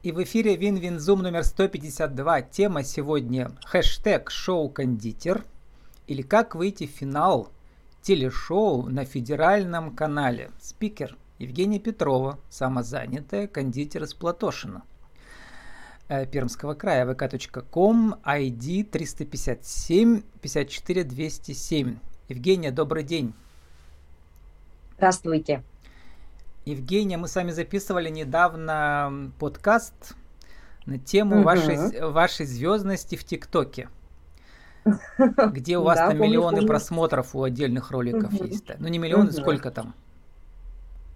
[0.00, 2.42] И в эфире Вин-Вин-Зум номер 152.
[2.42, 5.44] Тема сегодня хэштег шоу-кондитер
[6.06, 7.48] или как выйти в финал
[8.02, 10.52] телешоу на федеральном канале.
[10.60, 14.84] Спикер Евгения Петрова, самозанятая кондитер из Платошина.
[16.06, 21.96] Э, Пермского края, vk.com, ID 357 54 207.
[22.28, 23.34] Евгения, добрый день.
[24.96, 25.64] Здравствуйте.
[26.68, 30.14] Евгения, мы с вами записывали недавно подкаст
[30.84, 31.44] на тему угу.
[31.44, 33.88] вашей, вашей звездности в ТикТоке.
[35.18, 38.66] Где у вас там миллионы просмотров у отдельных роликов есть.
[38.78, 39.94] Ну не миллионы, сколько там?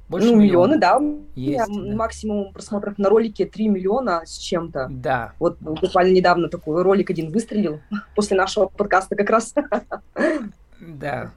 [0.09, 0.99] Больше ну, миллионы, да.
[1.35, 1.97] Есть, да.
[1.97, 4.89] Максимум просмотров на ролике 3 миллиона с чем-то.
[4.91, 5.35] Да.
[5.39, 7.81] Вот буквально недавно такой ролик один выстрелил
[8.17, 9.55] после нашего подкаста как раз.
[10.81, 11.31] Да.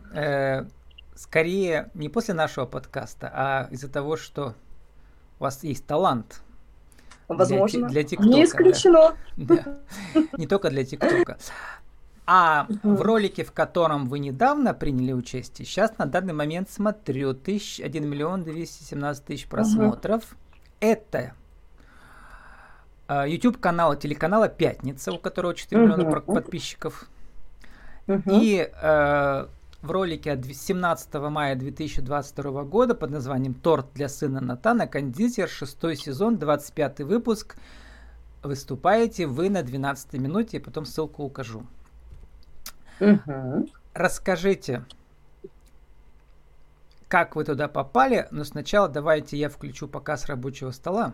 [1.16, 4.54] Скорее не после нашего подкаста, а из-за того, что
[5.40, 6.42] у вас есть талант.
[7.28, 7.88] Возможно.
[7.88, 8.30] Для, для ТикТока.
[8.30, 9.16] Не исключено.
[9.38, 9.56] Да.
[10.14, 10.22] Да.
[10.38, 11.38] Не только для ТикТока.
[12.28, 17.80] А в ролике, в котором вы недавно приняли участие, сейчас на данный момент смотрю тысяч,
[17.80, 20.24] 1 миллион 217 тысяч просмотров.
[20.24, 20.40] Угу.
[20.80, 21.34] Это
[23.28, 25.94] YouTube канала телеканала Пятница, у которого 4 угу.
[25.94, 27.08] миллиона подписчиков.
[28.08, 28.22] Угу.
[28.26, 29.48] И э,
[29.86, 34.88] в ролике от 17 мая 2022 года под названием «Торт для сына Натана.
[34.88, 35.48] Кондитер.
[35.48, 36.38] Шестой сезон.
[36.38, 37.56] 25 выпуск».
[38.44, 41.66] Выступаете вы на 12 минуте, и потом ссылку укажу.
[43.00, 43.68] Угу.
[43.94, 44.86] Расскажите,
[47.08, 51.14] как вы туда попали, но сначала давайте я включу показ рабочего стола.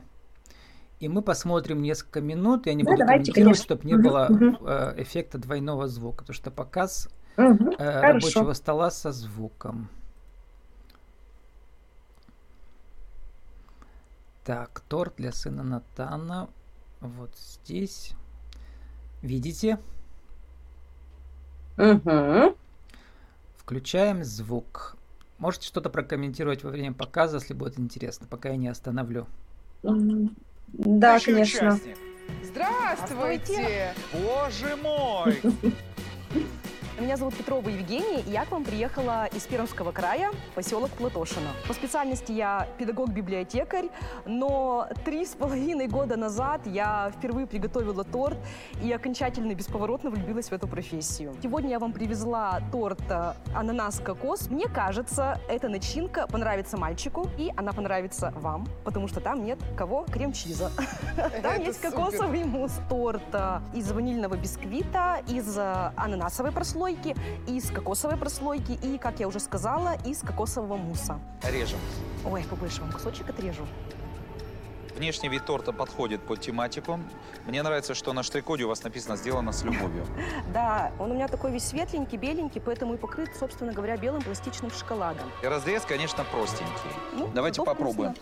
[0.99, 2.67] И мы посмотрим несколько минут.
[2.67, 7.09] Я не да, буду комментировать, чтобы не было э, эффекта двойного звука, потому что показ
[7.38, 9.90] угу, э, рабочего стола со звуком.
[14.44, 16.50] Так, торт для сына Натана.
[17.00, 18.14] Вот здесь.
[19.22, 19.80] Видите?
[21.78, 22.56] Угу.
[23.58, 24.98] Включаем звук.
[25.38, 29.28] Можете что-то прокомментировать во время показа, если будет интересно, пока я не остановлю.
[29.84, 31.80] Да, конечно.
[32.44, 33.94] Здравствуйте!
[34.14, 35.42] Боже мой!
[37.02, 41.50] Меня зовут Петрова Евгения, и я к вам приехала из Пермского края, поселок Платошино.
[41.67, 43.89] По специальности я педагог-библиотекарь,
[44.28, 48.38] но три с половиной года назад я впервые приготовила торт
[48.84, 51.34] и окончательно бесповоротно влюбилась в эту профессию.
[51.42, 54.52] Сегодня я вам привезла торт э, ананас-кокос.
[54.52, 60.04] Мне кажется, эта начинка понравится мальчику, и она понравится вам, потому что там нет кого?
[60.04, 60.70] Крем-чиза.
[61.42, 62.80] Там есть кокосовый мусс.
[62.90, 63.23] Торт
[63.73, 67.16] из ванильного бисквита, из э, ананасовой прослойки, прослойки,
[67.48, 71.20] из кокосовой прослойки и, как я уже сказала, из кокосового мусса.
[71.44, 71.80] Режем.
[72.26, 73.66] Ой, побольше вам кусочек отрежу.
[75.02, 77.00] Внешний вид торта подходит под тематику.
[77.48, 80.06] Мне нравится, что на штрих-коде у вас написано «Сделано с любовью».
[80.54, 84.70] Да, он у меня такой весь светленький, беленький, поэтому и покрыт, собственно говоря, белым пластичным
[84.70, 85.23] шоколадом.
[85.42, 86.92] И разрез, конечно, простенький.
[87.14, 88.14] Ну, Давайте попробуем.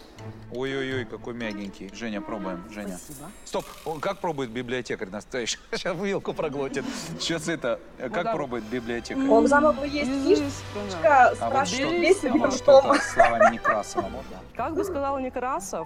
[0.53, 1.91] Ой-ой-ой, какой мягенький.
[1.93, 2.63] Женя, пробуем.
[2.71, 2.97] Женя.
[2.97, 3.29] Спасибо.
[3.43, 3.65] Стоп,
[3.99, 5.59] как пробует библиотекарь настоящий?
[5.73, 6.85] Сейчас вилку проглотит.
[7.19, 9.25] Сейчас это, как ну, пробует библиотекарь?
[9.25, 13.17] У Оксанова есть фишка, спрашивает, а вот что-то с
[13.51, 14.23] Некрасова.
[14.55, 15.85] Как бы сказал Некрасов,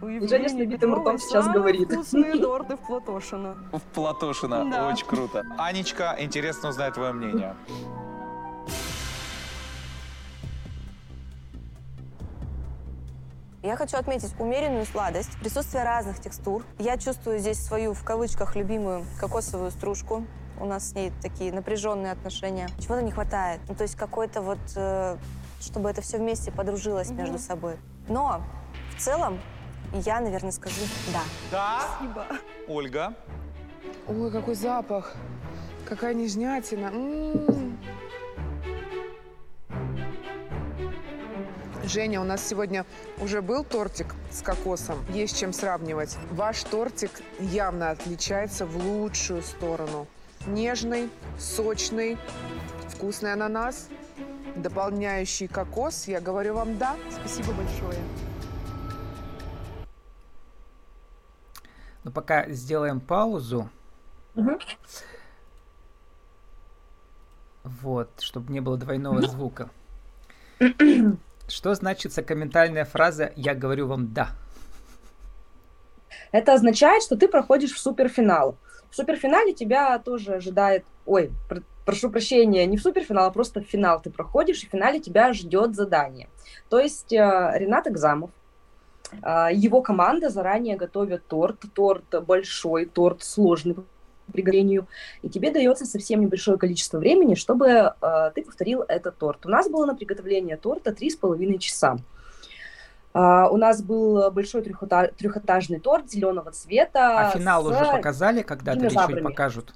[0.00, 1.90] Женя с набитым ртом сейчас говорит.
[1.90, 3.56] Вкусные торты в Платошино.
[3.72, 4.88] В Платошино, да.
[4.88, 5.44] очень круто.
[5.58, 7.56] Анечка, интересно узнать твое мнение.
[13.64, 16.62] Я хочу отметить умеренную сладость, присутствие разных текстур.
[16.78, 20.26] Я чувствую здесь свою, в кавычках, любимую кокосовую стружку.
[20.60, 22.68] У нас с ней такие напряженные отношения.
[22.78, 23.62] Чего-то не хватает.
[23.66, 25.16] Ну, то есть какой-то вот, э,
[25.62, 27.16] чтобы это все вместе подружилось mm-hmm.
[27.16, 27.76] между собой.
[28.06, 28.42] Но
[28.94, 29.40] в целом
[29.94, 30.80] я, наверное, скажу
[31.12, 31.22] да.
[31.50, 31.80] Да?
[31.96, 32.26] Спасибо.
[32.68, 33.14] Ольга?
[34.08, 35.14] Ой, какой запах.
[35.86, 36.92] Какая нежнятина.
[41.84, 42.86] Женя, у нас сегодня
[43.20, 44.98] уже был тортик с кокосом.
[45.10, 46.16] Есть чем сравнивать.
[46.30, 50.06] Ваш тортик явно отличается в лучшую сторону.
[50.46, 52.18] Нежный, сочный,
[52.88, 53.88] вкусный ананас,
[54.56, 56.08] дополняющий кокос.
[56.08, 56.96] Я говорю вам да.
[57.10, 57.98] Спасибо большое.
[62.14, 63.68] Пока сделаем паузу.
[64.34, 64.58] Угу.
[67.64, 69.70] Вот, чтобы не было двойного звука.
[71.48, 74.30] Что значит сакраментальная фраза «я говорю вам да»?
[76.32, 78.56] Это означает, что ты проходишь в суперфинал.
[78.90, 80.84] В суперфинале тебя тоже ожидает...
[81.06, 84.70] Ой, пр прошу прощения, не в суперфинал, а просто в финал ты проходишь, и в
[84.70, 86.28] финале тебя ждет задание.
[86.70, 87.16] То есть э,
[87.54, 88.30] Ренат Экзамов
[89.12, 93.84] его команда заранее готовит торт, торт большой, торт сложный по
[94.32, 94.86] приготовлению,
[95.22, 99.46] и тебе дается совсем небольшое количество времени, чтобы э, ты повторил этот торт.
[99.46, 101.96] У нас было на приготовление торта три с половиной часа.
[103.12, 107.28] Uh, у нас был большой трехэтажный торт зеленого цвета.
[107.28, 109.72] А финал уже показали, когда-то или еще покажут?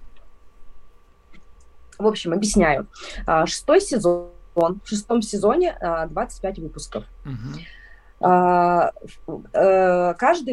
[1.99, 2.89] В общем, объясняю.
[3.29, 4.33] Uh, шестой сезон.
[4.57, 7.05] В шестом сезоне uh, 25 выпусков.
[7.25, 7.33] А, э,
[8.21, 8.95] каждый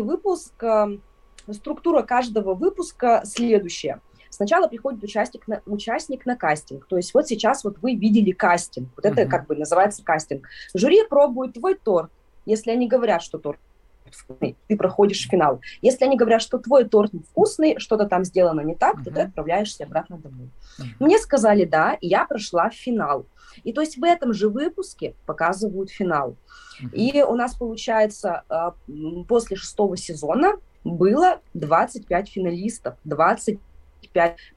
[0.02, 0.98] выпуск, э,
[1.52, 4.02] структура каждого выпуска следующая.
[4.30, 6.86] Сначала приходит участник на, участник на кастинг.
[6.88, 8.90] То есть вот сейчас вот вы видели кастинг.
[8.96, 9.30] Вот это uh-huh.
[9.30, 10.48] как бы называется кастинг.
[10.74, 12.12] Жюри пробует твой торт.
[12.46, 13.60] Если они говорят, что торт
[14.12, 15.62] вкусный, ты проходишь финал.
[15.82, 19.04] Если они говорят, что твой торт вкусный, что-то там сделано не так, uh-huh.
[19.04, 20.50] то ты отправляешься обратно домой.
[20.80, 20.86] Uh-huh.
[21.00, 23.26] Мне сказали да, и я прошла финал.
[23.64, 26.36] И то есть в этом же выпуске показывают финал.
[26.92, 28.76] И у нас получается а,
[29.28, 33.58] после шестого сезона было 25 финалистов, 25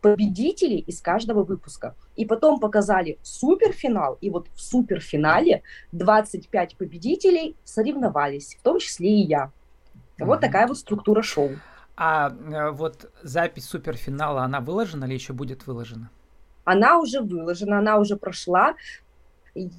[0.01, 1.95] победителей из каждого выпуска.
[2.17, 5.63] И потом показали суперфинал, и вот в суперфинале
[5.93, 9.53] 25 победителей соревновались, в том числе и я.
[10.19, 11.51] Вот такая вот структура шоу.
[11.97, 16.11] А э, вот запись суперфинала, она выложена или еще будет выложена?
[16.69, 18.75] она уже выложена, она уже прошла.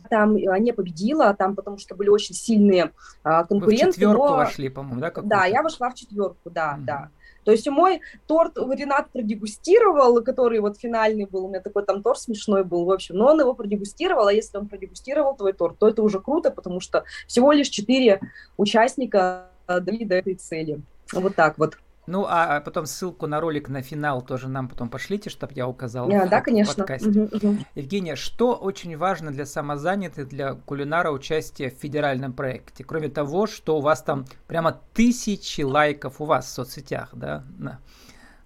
[0.10, 2.92] Там э, не победила, там потому что были очень сильные
[3.24, 3.86] а, конкуренты.
[3.86, 4.36] Вы в четверку но...
[4.36, 5.12] вошли, по-моему, да?
[5.24, 7.10] Да, я вошла в четверку, да, mm да.
[7.50, 12.20] То есть мой торт Ренат продегустировал, который вот финальный был, у меня такой там торт
[12.20, 15.88] смешной был, в общем, но он его продегустировал, а если он продегустировал твой торт, то
[15.88, 18.22] это уже круто, потому что всего лишь четыре
[18.56, 20.80] участника довели до этой цели.
[21.12, 21.80] Вот так вот.
[22.10, 25.68] Ну, а, а потом ссылку на ролик на финал тоже нам потом пошлите, чтобы я
[25.68, 26.74] указал yeah, в, да, конечно.
[26.74, 27.08] подкасте.
[27.08, 27.58] Угу, угу.
[27.76, 32.84] Евгения, что очень важно для самозанятых, для кулинара участия в федеральном проекте?
[32.84, 37.80] Кроме того, что у вас там прямо тысячи лайков у вас в соцсетях, да, на,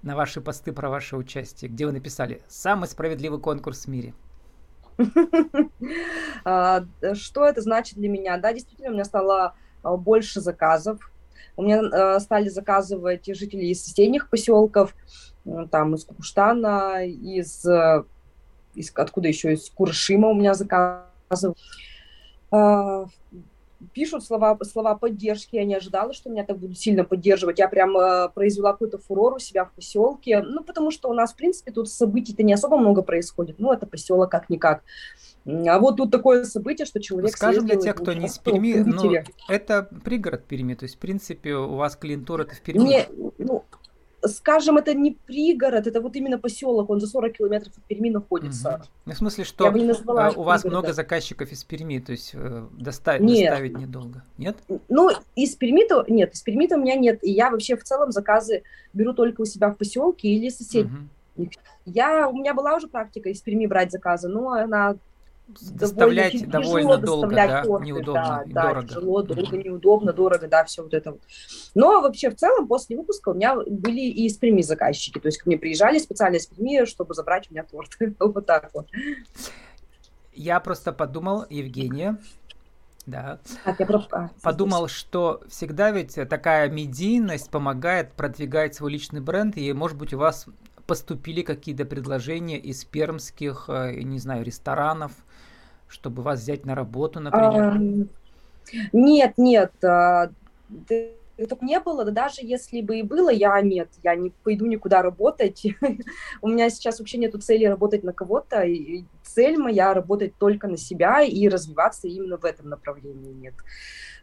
[0.02, 4.14] на ваши посты про ваше участие, где вы написали «Самый справедливый конкурс в мире».
[6.46, 6.84] А,
[7.14, 8.38] что это значит для меня?
[8.38, 11.13] Да, действительно, у меня стало а, больше заказов,
[11.56, 14.96] у меня э, стали заказывать жители из соседних поселков,
[15.72, 18.04] там из Куштана, из, э,
[18.76, 21.58] из откуда еще, из Куршима у меня заказывают.
[23.94, 25.56] Пишут слова, слова поддержки.
[25.56, 27.60] Я не ожидала, что меня так будут сильно поддерживать.
[27.60, 30.42] Я прям э, произвела какой-то фурор у себя в поселке.
[30.42, 33.60] Ну, потому что у нас, в принципе, тут событий-то не особо много происходит.
[33.60, 34.84] Ну, это поселок как-никак.
[35.46, 37.32] А вот тут такое событие, что человек...
[37.32, 39.14] Скажем для тех, кто не из Перми, ну,
[39.50, 42.84] это пригород Перми, то есть, в принципе, у вас клиентура это в Перми.
[42.84, 43.08] Не,
[44.28, 48.76] скажем, это не пригород, это вот именно поселок, он за 40 километров от Перми находится.
[48.76, 48.84] Угу.
[49.06, 52.32] Ну, в смысле, что не назвала, э, у вас много заказчиков из Перми, то есть
[52.34, 53.50] э, доставить, нет.
[53.50, 54.58] доставить недолго, нет?
[54.90, 58.64] Ну, из Перми-то, нет, из Перми-то у меня нет, и я вообще в целом заказы
[58.94, 60.90] беру только у себя в поселке или соседей.
[61.36, 61.50] Угу.
[61.86, 64.96] Я, у меня была уже практика из Перми брать заказы, но она
[65.48, 68.82] доставлять довольно, довольно долго, да, торты, неудобно, да, дорого.
[68.82, 71.22] Да, тяжело, долго, неудобно, дорого, да, все вот это вот.
[71.76, 75.38] Но вообще в целом после выпуска у меня были и из Перми заказчики, то есть
[75.38, 78.88] ко мне приезжали специально из Перми, чтобы забрать у меня торт, вот так вот.
[80.34, 82.18] Я просто подумал, Евгения,
[83.06, 83.40] да.
[83.66, 84.16] А, я просто...
[84.16, 90.14] а, Подумал, что всегда ведь такая медийность помогает продвигать свой личный бренд, и, может быть,
[90.14, 90.48] у вас
[90.88, 95.12] поступили какие-то предложения из пермских, э, не знаю, ресторанов,
[95.94, 97.64] чтобы вас взять на работу, например?
[97.64, 97.78] А,
[98.92, 100.30] нет, нет, а,
[101.38, 105.02] этого не было, да даже если бы и было, я нет, я не пойду никуда
[105.02, 105.66] работать.
[106.42, 108.66] У меня сейчас вообще нету цели работать на кого-то,
[109.24, 113.54] цель моя работать только на себя и развиваться именно в этом направлении нет.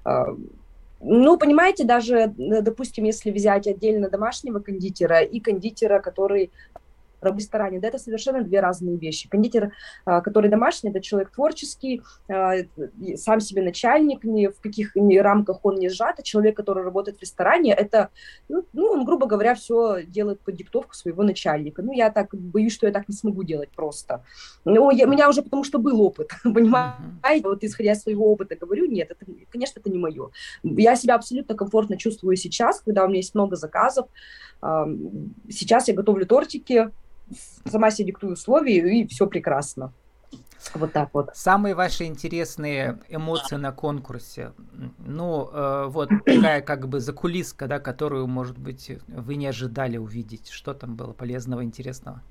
[0.04, 0.26] А,
[1.00, 6.50] ну, понимаете, даже, допустим, если взять отдельно домашнего кондитера и кондитера, который
[7.20, 7.80] в ресторане.
[7.80, 9.28] Да, это совершенно две разные вещи.
[9.28, 9.72] Кондитер,
[10.04, 12.54] а, который домашний, это человек творческий, а,
[13.16, 17.18] сам себе начальник, ни в каких ни рамках он не сжат, а человек, который работает
[17.18, 18.08] в ресторане, это,
[18.48, 21.82] ну, ну, он, грубо говоря, все делает под диктовку своего начальника.
[21.82, 24.24] Ну, я так боюсь, что я так не смогу делать просто.
[24.64, 27.44] Ну, я, у меня уже потому что был опыт, понимаете?
[27.44, 30.30] Вот исходя из своего опыта говорю, нет, это, конечно, это не мое.
[30.62, 34.06] Я себя абсолютно комфортно чувствую сейчас, когда у меня есть много заказов.
[35.48, 36.90] Сейчас я готовлю тортики,
[37.64, 39.92] сама себе диктую условия, и все прекрасно.
[40.74, 41.30] Вот так вот.
[41.34, 44.52] Самые ваши интересные эмоции на конкурсе?
[44.98, 50.50] Ну, э, вот такая как бы закулиска, да, которую, может быть, вы не ожидали увидеть.
[50.50, 52.22] Что там было полезного, интересного?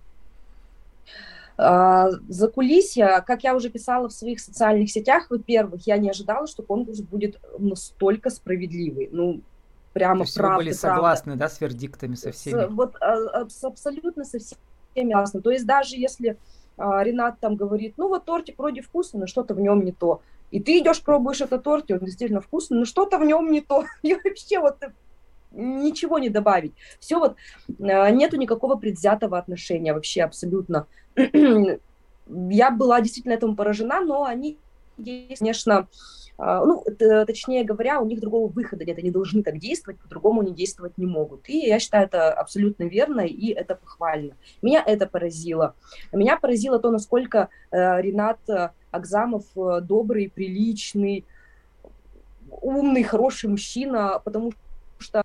[1.57, 6.47] А, за кулисья, как я уже писала в своих социальных сетях, во-первых, я не ожидала,
[6.47, 9.09] что конкурс будет настолько справедливый.
[9.11, 9.41] Ну,
[9.91, 10.95] прямо То есть правда, вы были правда.
[10.95, 12.65] согласны, да, с вердиктами со всеми?
[12.65, 14.59] С- вот а, абсолютно со всеми
[14.95, 15.41] ясно.
[15.41, 16.37] То есть даже если
[16.77, 20.21] а, Ренат там говорит, ну вот тортик вроде вкусный, но что-то в нем не то.
[20.51, 23.61] И ты идешь, пробуешь этот торт, и он действительно вкусный, но что-то в нем не
[23.61, 23.85] то.
[24.01, 24.77] И вообще вот
[25.51, 26.73] ничего не добавить.
[26.99, 27.35] Все вот,
[27.79, 30.87] а, нету никакого предвзятого отношения вообще абсолютно.
[31.15, 34.57] Я была действительно этому поражена, но они,
[34.97, 35.87] конечно,
[36.39, 40.53] ну, т- точнее говоря, у них другого выхода нет, они должны так действовать, по-другому они
[40.53, 41.49] действовать не могут.
[41.49, 44.35] И я считаю это абсолютно верно, и это похвально.
[44.61, 45.75] Меня это поразило.
[46.13, 51.25] Меня поразило то, насколько э, Ренат э, Акзамов э, добрый, приличный,
[52.49, 54.53] умный, хороший мужчина, потому
[54.97, 55.23] что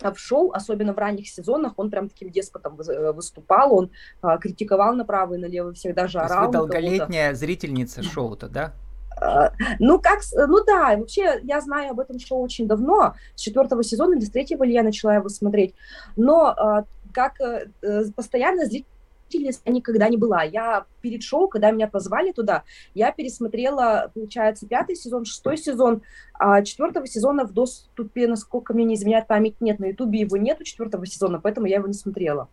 [0.00, 4.94] в шоу, особенно в ранних сезонах, он прям таким деспотом вы- выступал, он а, критиковал
[4.94, 8.74] направо и налево, всегда То же есть орал вы долголетняя зрительница шоу-то, да?
[9.20, 13.82] А, Ну, как, ну да, вообще я знаю об этом шоу очень давно, с четвертого
[13.82, 15.74] сезона или с третьего я начала его смотреть,
[16.16, 20.42] но а, как э, э, постоянно зрительница я никогда не была.
[20.42, 22.62] Я перед шоу, когда меня позвали туда,
[22.94, 26.02] я пересмотрела, получается, пятый сезон, шестой сезон,
[26.34, 30.64] а четвертого сезона в доступе, насколько мне не изменяет память, нет, на ютубе его нету
[30.64, 32.48] четвертого сезона, поэтому я его не смотрела.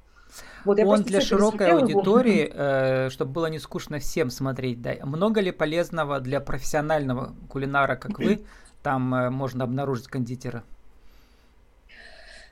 [0.65, 1.99] Вот я Он для широкой пересмотрела его.
[1.99, 4.93] аудитории, чтобы было не скучно всем смотреть, да.
[5.03, 8.45] Много ли полезного для профессионального кулинара, как вы,
[8.83, 10.63] там э, можно обнаружить кондитера?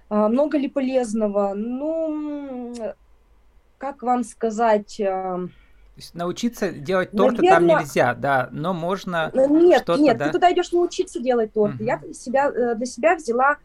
[0.10, 1.54] А, Много ли полезного?
[1.56, 2.74] Ну,
[3.78, 5.00] как вам сказать?
[5.98, 9.30] есть научиться делать торты там Наверно- нельзя, да, но можно...
[9.34, 10.28] э, Нет, что-то, нет, да?
[10.28, 11.76] ты туда идешь научиться делать торты.
[11.76, 11.86] Мгм.
[11.86, 13.58] Я для себя, э, для себя взяла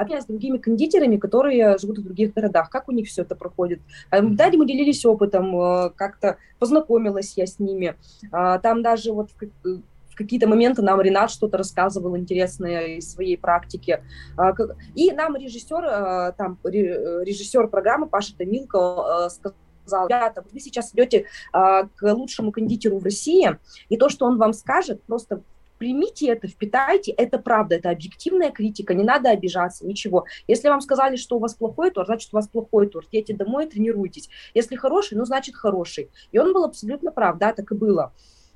[0.00, 3.80] общение с другими кондитерами, которые живут в других городах, как у них все это проходит.
[4.10, 4.36] А, Мгм.
[4.36, 7.94] Да, мы делились опытом, э, как-то познакомилась я с ними.
[8.32, 13.10] А, Там даже вот в как- в какие-то моменты нам Ренат что-то рассказывал интересное из
[13.12, 14.02] своей практики.
[14.36, 14.52] А,
[14.94, 20.60] И нам режиссер, э, там ре- э, режиссер программы Паша Томилко э, сказал, ребята, вы
[20.60, 23.56] сейчас идете а, к лучшему кондитеру в России,
[23.88, 25.40] и то, что он вам скажет, просто
[25.80, 30.26] примите это, впитайте, это правда, это объективная критика, не надо обижаться, ничего.
[30.46, 33.66] Если вам сказали, что у вас плохой торт, значит, у вас плохой торт, едьте домой,
[33.66, 34.28] тренируйтесь.
[34.52, 36.10] Если хороший, ну, значит, хороший.
[36.32, 38.12] И он был абсолютно прав, да, так и было.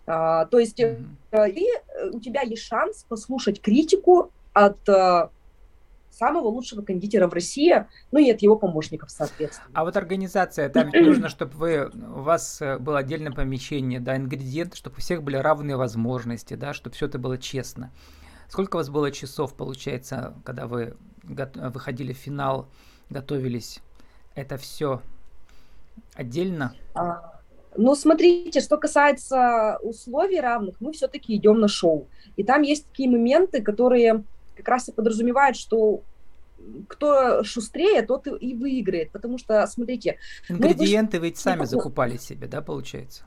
[0.07, 1.17] А, то есть Мгм.
[1.49, 5.29] и э, у тебя есть шанс послушать критику от э,
[6.15, 9.69] самого лучшего кондитера в России, ну и от его помощников, соответственно.
[9.75, 14.77] А вот организация, там нужно, чтобы вы, у вас э, было отдельное помещение, да, ингредиенты,
[14.77, 17.91] чтобы у всех были равные возможности, да, чтобы все это было честно.
[18.49, 22.69] Сколько у вас было часов, получается, когда вы выходили в финал,
[23.11, 23.81] готовились?
[24.35, 25.01] Это все
[26.15, 26.75] отдельно?
[26.95, 27.41] А,
[27.77, 32.07] Ну, смотрите, что касается условий равных, мы все-таки идем на шоу.
[32.37, 34.23] И там есть такие моменты, которые
[34.57, 36.03] как раз и подразумевают, что
[36.89, 39.11] кто шустрее, тот и- выиграет.
[39.11, 40.19] Потому что, смотрите,
[40.49, 43.25] Ингредиенты вы ведь сами закупали себе, да, получается?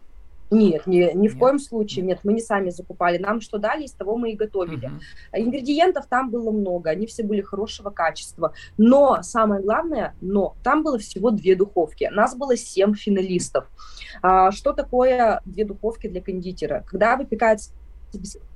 [0.49, 1.39] нет, не, ни в Нет?
[1.39, 3.17] коем случае, нет, мы не сами закупали.
[3.17, 4.91] Нам что дали, из того мы и готовили.
[5.31, 8.53] А Ингредиентов там было много, они все были хорошего качества.
[8.77, 12.09] Но, самое главное, но, там было всего две духовки.
[12.11, 13.65] Нас было семь финалистов.
[14.21, 16.83] А, что такое две духовки для кондитера?
[16.87, 17.71] Когда выпекается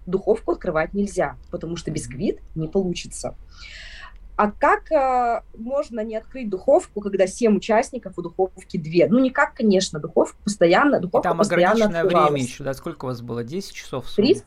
[0.05, 3.35] духовку открывать нельзя, потому что бисквит не получится.
[4.37, 9.07] А как э, можно не открыть духовку, когда семь участников и духовки две?
[9.07, 12.73] Ну, никак, конечно, духовка постоянно, И духовка там постоянно ограниченное время еще, да?
[12.73, 13.43] Сколько у вас было?
[13.43, 14.05] 10 часов?
[14.07, 14.45] в Три, сумме?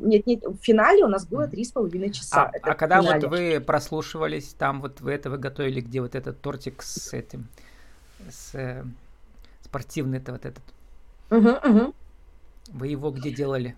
[0.00, 1.50] нет, нет, в финале у нас было Мгм.
[1.50, 2.46] три с половиной часа.
[2.46, 6.14] А, Это а когда вот вы прослушивались, там вот вы это вы готовили, где вот
[6.16, 7.46] этот тортик с этим,
[8.28, 8.84] с э,
[9.62, 10.62] спортивный-то вот этот,
[11.30, 11.94] Мгм, мгм.
[12.72, 13.76] вы его где делали?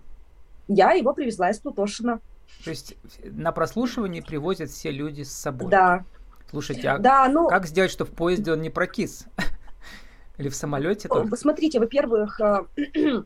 [0.67, 2.19] Я его привезла из Плутошина.
[2.63, 5.69] То есть на прослушивание привозят все люди с собой.
[5.69, 6.05] Да,
[6.53, 9.25] Слушайте, а да, ну, как сделать, чтобы в поезде он не прокис?
[10.37, 11.27] Или в самолете только?
[11.27, 12.65] посмотрите, во-первых, э,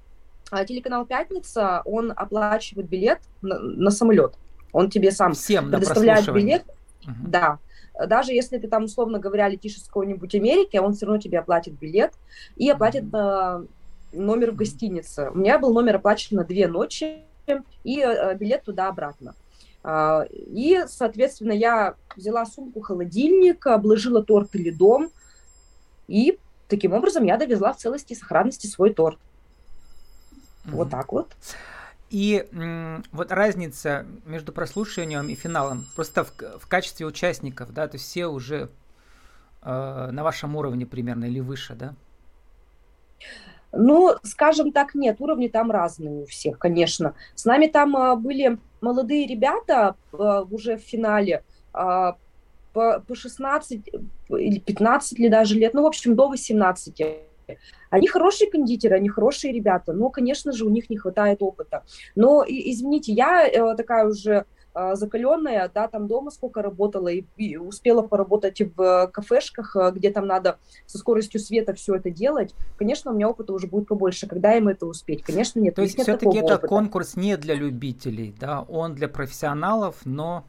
[0.50, 4.36] а, телеканал «Пятница», он оплачивает билет на, на самолет.
[4.72, 6.64] Он тебе сам Всем предоставляет билет,
[7.06, 7.30] Мгм.
[7.30, 7.60] да.
[8.08, 11.78] Даже если ты там, условно говоря, летишь из какой-нибудь Америки, он все равно тебе оплатит
[11.78, 12.14] билет
[12.56, 13.66] и оплатит э,
[14.12, 15.30] номер в гостинице.
[15.32, 17.26] У меня был номер оплачен на две ночи
[17.84, 19.36] и э, билет туда-обратно.
[19.84, 25.10] А, И, соответственно, я взяла сумку, холодильник, обложила торт ледом,
[26.08, 29.20] и таким образом я довезла в целости и сохранности свой торт.
[30.72, 30.92] Вот Мгм.
[30.92, 31.36] так вот.
[32.10, 37.96] И м, вот разница между прослушиванием и финалом, просто в, в качестве участников, да, то
[37.96, 38.70] есть все уже
[39.62, 41.96] э, на вашем уровне примерно или выше, да?
[43.72, 47.16] Ну, скажем так, нет, уровни там разные у всех, конечно.
[47.36, 51.44] С нами там а, были молодые ребята а, уже в финале,
[51.74, 52.16] а,
[52.74, 53.90] по, по 16
[54.30, 57.02] или 15 ли даже лет, ну, в общем, до 18.
[57.90, 61.84] Они хорошие кондитеры, они хорошие ребята, но, конечно же, у них не хватает опыта.
[62.16, 64.46] Но, извините, я э, такая уже
[64.96, 70.28] закаленная, да, там дома сколько работала и, и успела поработать в кафешках, а, где там
[70.28, 74.28] надо со скоростью света все это делать, конечно, у меня опыта уже будет побольше.
[74.28, 75.24] Когда им это успеть?
[75.24, 75.76] Конечно, нет.
[75.76, 76.68] То есть все-таки это опыта.
[76.68, 80.46] конкурс не для любителей, да, он для профессионалов, но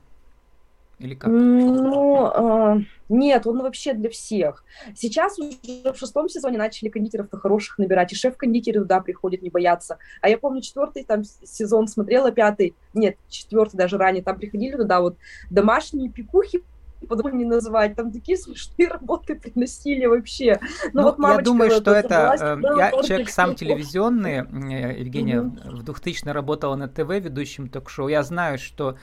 [0.98, 1.30] или как?
[1.30, 4.64] Ну, э, нет, он вообще для всех.
[4.94, 9.98] Сейчас уже в шестом сезоне начали кондитеров-то хороших набирать, и шеф-кондитеры туда приходят, не боятся.
[10.20, 15.00] А я помню, четвертый там сезон смотрела, пятый, нет, четвертый даже ранее, там приходили туда
[15.00, 15.16] вот
[15.50, 16.62] домашние пикухи
[17.06, 17.94] по не называть.
[17.94, 20.58] Там такие смешные работы приносили вообще.
[20.92, 22.36] Ну, ну вот я думаю, что это...
[22.40, 28.08] Э, я человек сам телевизионный, э, Евгения, в 2000 работала на ТВ ведущим ток-шоу.
[28.08, 28.96] Я знаю, что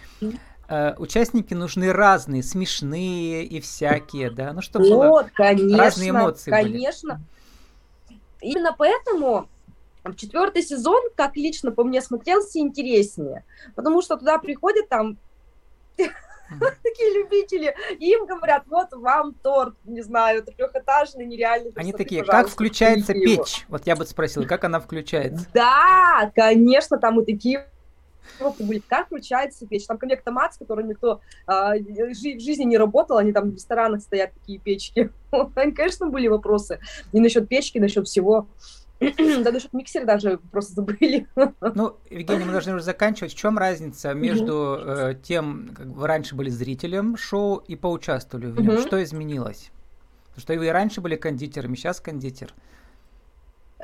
[0.68, 6.52] э, участники нужны разные, смешные и всякие, да, ну чтобы вот, было конечно, разные эмоции
[6.52, 7.22] конечно.
[8.10, 8.20] Были.
[8.42, 9.50] Именно поэтому
[10.16, 13.44] четвертый сезон, как лично по мне смотрелся, интереснее,
[13.76, 15.18] потому что туда приходят там
[15.98, 21.72] такие любители, и им говорят, вот вам торт, не знаю, трехэтажный, нереальный.
[21.76, 23.66] Они такие, как включается печь?
[23.68, 25.48] Вот я бы спросила, как она включается?
[25.54, 27.68] Да, конечно, там и такие
[28.60, 29.86] были, как включается печь.
[29.86, 34.34] Там конвектомат, с которым никто а, в жизни не работал, они там в ресторанах стоят
[34.34, 35.12] такие печки.
[35.56, 36.80] Конечно, были вопросы
[37.12, 38.48] и насчет печки, и насчет всего.
[39.00, 41.28] да насчет миксера даже просто забыли.
[41.36, 43.34] ну, Евгений, мы должны уже заканчивать.
[43.34, 48.62] В чем разница между э, тем, как вы раньше были зрителем шоу и поучаствовали в
[48.62, 48.80] нем?
[48.80, 49.72] Что изменилось?
[50.30, 52.54] Потому что вы и раньше были кондитером, сейчас кондитер.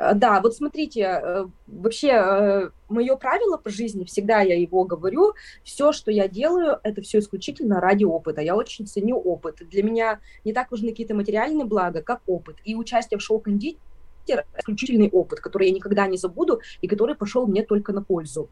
[0.02, 5.34] Э, да, вот смотрите, э, вообще э, мое правило по жизни, всегда я его говорю,
[5.64, 8.42] все, что я делаю, это все исключительно ради опыта.
[8.42, 9.58] Я очень ценю опыт.
[9.70, 12.58] Для меня не так важны какие-то материальные блага, как опыт.
[12.64, 17.46] И участие в шоу кондитер исключительный опыт, который я никогда не забуду и который пошел
[17.46, 18.50] мне только на пользу.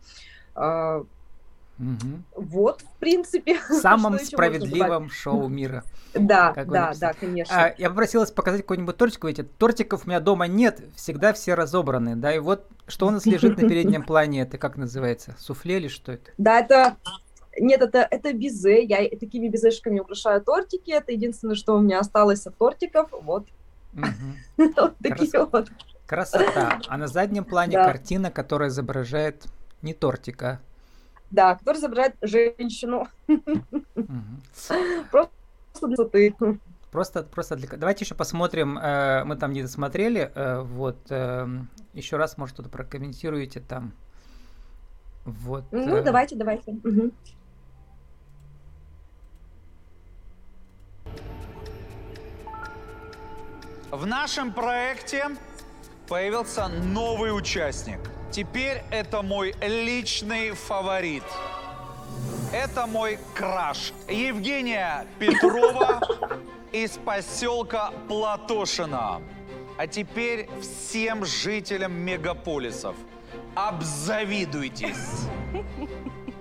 [1.79, 2.43] Угу.
[2.47, 3.59] Вот, в принципе.
[3.69, 5.83] Самом справедливом шоу мира.
[6.13, 7.55] Да, да, да, конечно.
[7.55, 9.23] А, я попросил вас показать какой-нибудь тортик.
[9.25, 13.25] Эти тортиков у меня дома нет, всегда все разобраны, да, и вот что у нас
[13.25, 15.35] лежит на переднем плане, это как называется?
[15.39, 16.31] Суфле или что это?
[16.37, 16.97] Да, это
[17.59, 18.83] нет, это, это безе.
[18.83, 20.91] Я такими безешками украшаю тортики.
[20.91, 23.09] Это единственное, что у меня осталось от тортиков.
[23.11, 23.47] Вот.
[24.57, 25.69] Вот такие вот.
[26.05, 26.79] Красота.
[26.87, 29.45] А на заднем плане картина, которая изображает
[29.81, 30.59] не тортика,
[31.31, 33.07] да, который изображает женщину.
[35.11, 35.31] Просто
[35.87, 36.35] для красоты.
[36.91, 37.69] Просто, просто для...
[37.77, 41.47] Давайте еще посмотрим, э, мы там не досмотрели, э, вот, э,
[41.93, 43.93] еще раз, может, что-то прокомментируете там.
[45.23, 45.65] Вот.
[45.71, 46.03] Ну, э...
[46.03, 46.71] давайте, давайте.
[46.71, 47.11] Угу.
[53.91, 55.25] В нашем проекте
[56.07, 57.99] появился новый участник.
[58.31, 61.23] Теперь это мой личный фаворит.
[62.53, 63.91] Это мой краш.
[64.07, 65.99] Евгения Петрова
[66.71, 69.21] из поселка Платошина.
[69.77, 72.95] А теперь всем жителям мегаполисов
[73.55, 75.25] обзавидуйтесь.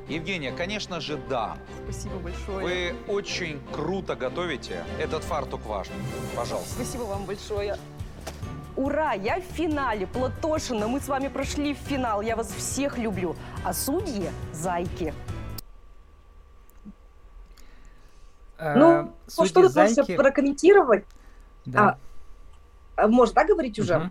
[0.08, 1.56] Евгения, конечно же, да.
[1.84, 2.64] Спасибо большое.
[2.64, 4.84] Вы очень круто готовите.
[4.98, 5.94] Этот фартук важен.
[6.34, 6.74] Пожалуйста.
[6.74, 7.78] Спасибо вам большое.
[8.78, 13.34] Ура, я в финале, Платошина, мы с вами прошли в финал, я вас всех люблю.
[13.64, 15.12] А судьи– зайки.
[18.56, 20.14] Э, ну, судьи что зайки...
[20.14, 21.04] прокомментировать?
[21.66, 21.98] Да.
[22.94, 23.96] А, а, можно, да, говорить уже?
[23.96, 24.10] Угу.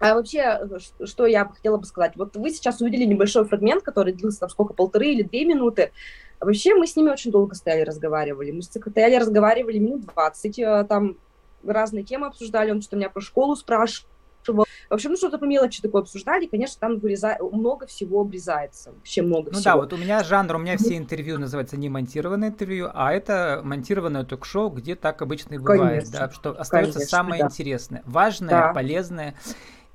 [0.00, 0.60] А вообще,
[1.04, 2.12] что я хотела бы сказать?
[2.16, 5.92] Вот вы сейчас увидели небольшой фрагмент, который длился там сколько, полторы или две минуты.
[6.40, 8.50] Вообще мы с ними очень долго стояли, разговаривали.
[8.50, 11.18] Мы стояли, разговаривали минут 20, э, там
[11.66, 14.08] разные темы обсуждали, он что-то меня про школу спрашивал.
[14.46, 17.38] В общем, ну что-то по мелочи такое обсуждали, конечно, там выреза...
[17.40, 19.64] много всего обрезается, вообще много ну всего.
[19.64, 23.62] да, вот у меня жанр, у меня все интервью называются не монтированное интервью, а это
[23.64, 27.46] монтированное ток-шоу, где так обычно и бывает, конечно, да, что остается конечно, самое да.
[27.46, 28.72] интересное, важное, да.
[28.74, 29.34] полезное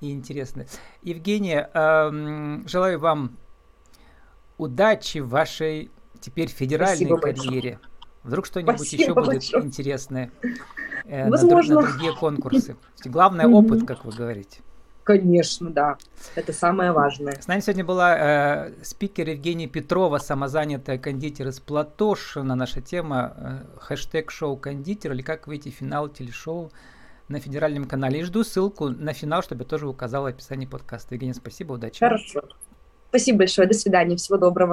[0.01, 0.67] и интересное.
[1.03, 3.38] Евгения, эм, желаю вам
[4.58, 7.71] удачи в вашей теперь федеральной Спасибо карьере.
[7.73, 7.88] Большое.
[8.23, 9.63] Вдруг что-нибудь еще будет большое.
[9.63, 10.32] интересное
[11.05, 11.75] э, Возможно.
[11.75, 12.75] На, на другие конкурсы.
[13.05, 14.60] Главное опыт, как вы говорите.
[15.10, 15.97] Конечно, да.
[16.36, 17.34] Это самое важное.
[17.41, 22.53] С нами сегодня была э, спикер Евгения Петрова, самозанятая кондитер из Платошина.
[22.53, 26.71] Наша тема э, хэштег шоу кондитер или как выйти в финал телешоу
[27.27, 28.19] на федеральном канале.
[28.19, 31.15] И жду ссылку на финал, чтобы я тоже указал в описании подкаста.
[31.15, 31.99] Евгения, спасибо, удачи.
[31.99, 32.43] Хорошо.
[33.10, 33.67] Спасибо большое.
[33.67, 34.15] До свидания.
[34.15, 34.67] Всего доброго.